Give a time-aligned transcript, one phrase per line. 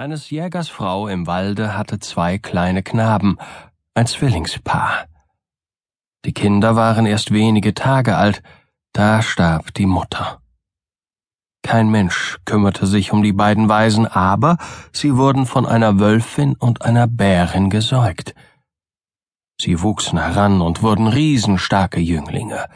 [0.00, 3.36] Eines Jägers Frau im Walde hatte zwei kleine Knaben,
[3.92, 5.04] ein Zwillingspaar.
[6.24, 8.42] Die Kinder waren erst wenige Tage alt,
[8.94, 10.40] da starb die Mutter.
[11.62, 14.56] Kein Mensch kümmerte sich um die beiden Waisen, aber
[14.90, 18.34] sie wurden von einer Wölfin und einer Bärin gesäugt.
[19.60, 22.70] Sie wuchsen heran und wurden riesenstarke Jünglinge.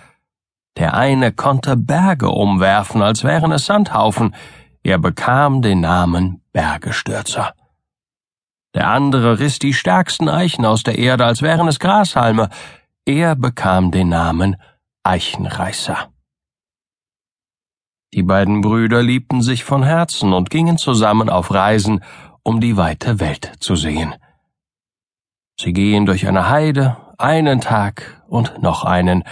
[0.77, 4.35] Der eine konnte Berge umwerfen, als wären es Sandhaufen,
[4.85, 7.55] er bekam den Namen Bergestürzer.
[8.75, 12.51] Der andere riss die stärksten Eichen aus der Erde, als wären es Grashalme.
[13.07, 14.57] Er bekam den Namen
[15.03, 16.11] Eichenreißer.
[18.13, 22.05] Die beiden Brüder liebten sich von Herzen und gingen zusammen auf Reisen,
[22.43, 24.15] um die weite Welt zu sehen.
[25.59, 29.25] Sie gehen durch eine Heide, einen Tag und noch einen.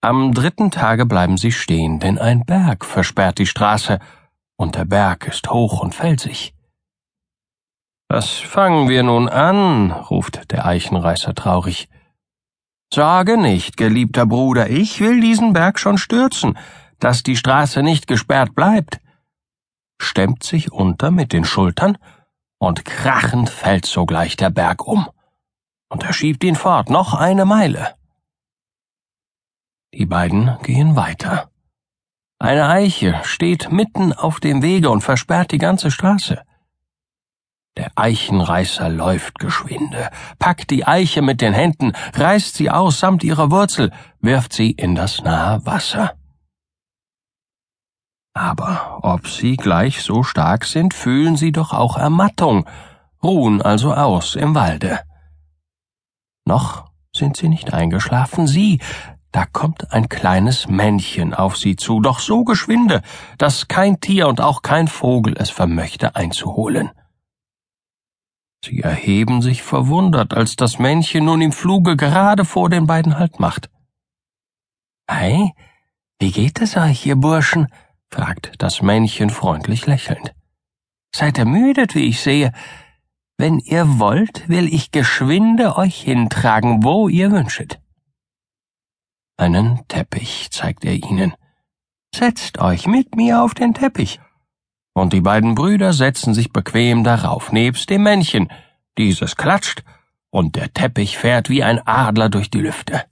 [0.00, 3.98] Am dritten Tage bleiben sie stehen, denn ein Berg versperrt die Straße,
[4.56, 6.54] und der Berg ist hoch und felsig.
[8.08, 9.90] Was fangen wir nun an?
[9.90, 11.88] ruft der Eichenreißer traurig.
[12.92, 16.58] Sage nicht, geliebter Bruder, ich will diesen Berg schon stürzen,
[16.98, 19.00] dass die Straße nicht gesperrt bleibt.
[20.00, 21.96] Stemmt sich unter mit den Schultern,
[22.58, 25.08] und krachend fällt sogleich der Berg um,
[25.88, 27.94] und er schiebt ihn fort noch eine Meile.
[29.94, 31.51] Die beiden gehen weiter.
[32.42, 36.42] Eine Eiche steht mitten auf dem Wege und versperrt die ganze Straße.
[37.76, 43.52] Der Eichenreißer läuft geschwinde, packt die Eiche mit den Händen, reißt sie aus samt ihrer
[43.52, 46.14] Wurzel, wirft sie in das nahe Wasser.
[48.34, 52.68] Aber ob sie gleich so stark sind, fühlen sie doch auch Ermattung,
[53.22, 54.98] ruhen also aus im Walde.
[56.44, 58.80] Noch sind sie nicht eingeschlafen, sie,
[59.32, 63.00] da kommt ein kleines Männchen auf sie zu, doch so geschwinde,
[63.38, 66.90] dass kein Tier und auch kein Vogel es vermöchte einzuholen.
[68.64, 73.40] Sie erheben sich verwundert, als das Männchen nun im Fluge gerade vor den beiden Halt
[73.40, 73.70] macht.
[75.08, 75.50] Ei,
[76.20, 77.66] wie geht es euch, ihr Burschen?
[78.10, 80.34] fragt das Männchen freundlich lächelnd.
[81.14, 82.52] Seid ermüdet, wie ich sehe.
[83.38, 87.80] Wenn ihr wollt, will ich geschwinde euch hintragen, wo ihr wünschet.
[89.36, 91.34] Einen Teppich zeigt er ihnen.
[92.14, 94.20] Setzt euch mit mir auf den Teppich.
[94.94, 98.52] Und die beiden Brüder setzen sich bequem darauf, nebst dem Männchen.
[98.98, 99.82] Dieses klatscht,
[100.30, 103.04] und der Teppich fährt wie ein Adler durch die Lüfte.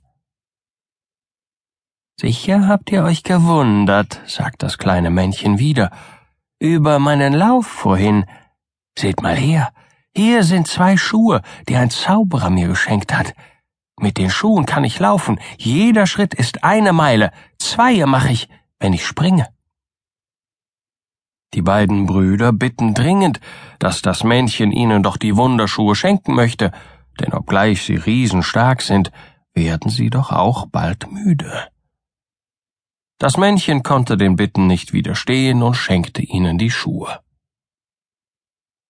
[2.19, 5.91] Sicher habt ihr euch gewundert, sagt das kleine Männchen wieder,
[6.59, 8.27] über meinen Lauf vorhin.
[8.99, 9.73] Seht mal her,
[10.15, 13.33] hier sind zwei Schuhe, die ein Zauberer mir geschenkt hat.
[14.01, 15.39] Mit den Schuhen kann ich laufen.
[15.59, 17.33] Jeder Schritt ist eine Meile.
[17.59, 19.49] Zweie mache ich, wenn ich springe.
[21.53, 23.41] Die beiden Brüder bitten dringend,
[23.79, 26.73] dass das Männchen ihnen doch die Wunderschuhe schenken möchte,
[27.19, 29.13] denn obgleich sie riesenstark sind,
[29.53, 31.69] werden sie doch auch bald müde.
[33.19, 37.21] Das Männchen konnte den Bitten nicht widerstehen und schenkte ihnen die Schuhe.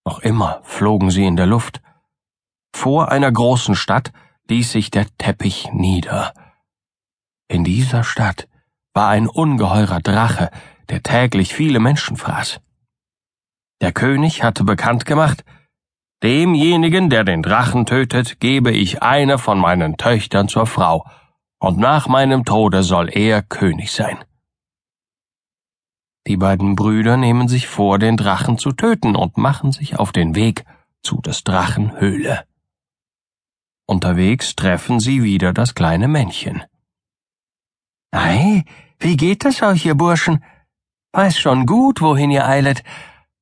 [0.06, 1.82] Noch immer flogen sie in der Luft.
[2.72, 4.12] Vor einer großen Stadt
[4.50, 6.34] ließ sich der Teppich nieder.
[7.48, 8.48] In dieser Stadt
[8.92, 10.50] war ein ungeheurer Drache,
[10.88, 12.60] der täglich viele Menschen fraß.
[13.80, 15.44] Der König hatte bekannt gemacht,
[16.22, 21.06] Demjenigen, der den Drachen tötet, gebe ich eine von meinen Töchtern zur Frau,
[21.58, 24.18] und nach meinem Tode soll er König sein.
[26.26, 30.34] Die beiden Brüder nehmen sich vor, den Drachen zu töten und machen sich auf den
[30.34, 30.66] Weg
[31.02, 32.44] zu des Drachen Höhle.
[33.90, 36.62] Unterwegs treffen sie wieder das kleine Männchen.
[38.12, 38.62] Ei,
[39.00, 40.44] wie geht es euch, ihr Burschen?
[41.10, 42.84] Weiß schon gut, wohin ihr eilet.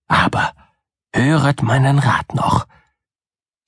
[0.07, 0.55] Aber
[1.15, 2.67] höret meinen Rat noch.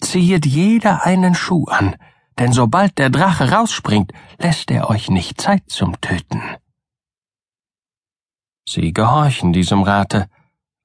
[0.01, 1.97] Ziehet jeder einen Schuh an,
[2.39, 6.41] denn sobald der Drache rausspringt, lässt er euch nicht Zeit zum Töten.
[8.67, 10.29] Sie gehorchen diesem Rate.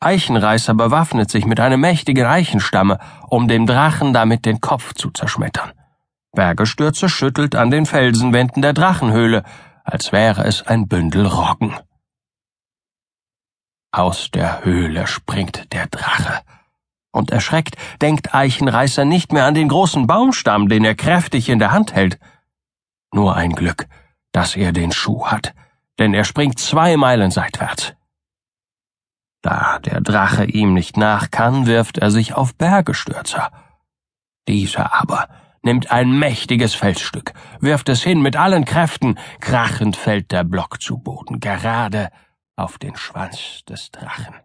[0.01, 2.99] Eichenreißer bewaffnet sich mit einem mächtigen Eichenstamme,
[3.29, 5.71] um dem Drachen damit den Kopf zu zerschmettern.
[6.35, 9.43] Bergestürze schüttelt an den Felsenwänden der Drachenhöhle,
[9.83, 11.73] als wäre es ein Bündel Roggen.
[13.91, 16.41] Aus der Höhle springt der Drache.
[17.11, 21.71] Und erschreckt denkt Eichenreißer nicht mehr an den großen Baumstamm, den er kräftig in der
[21.71, 22.19] Hand hält.
[23.13, 23.87] Nur ein Glück,
[24.33, 25.53] dass er den Schuh hat,
[25.97, 27.93] denn er springt zwei Meilen seitwärts.
[29.41, 33.51] Da der Drache ihm nicht nach kann, wirft er sich auf Bergestürzer.
[34.47, 35.29] Dieser aber
[35.65, 40.97] nimmt ein mächtiges Felsstück, wirft es hin mit allen Kräften, krachend fällt der Block zu
[40.97, 42.09] Boden, gerade
[42.55, 44.44] auf den Schwanz des Drachen.